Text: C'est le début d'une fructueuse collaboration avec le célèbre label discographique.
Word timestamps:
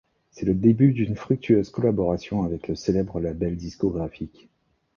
C'est 0.31 0.47
le 0.47 0.55
début 0.55 0.93
d'une 0.93 1.15
fructueuse 1.15 1.69
collaboration 1.69 2.41
avec 2.41 2.67
le 2.67 2.73
célèbre 2.73 3.19
label 3.19 3.55
discographique. 3.55 4.49